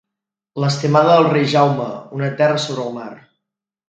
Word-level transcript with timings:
L’estimada 0.61 1.11
del 1.19 1.27
rei 1.35 1.45
Jaume, 1.51 1.87
una 2.21 2.31
terra 2.43 2.63
sobre 2.65 2.87
el 2.89 2.97
mar. 3.01 3.11